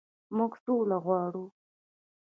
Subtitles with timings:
[0.35, 1.45] موږ سوله غواړو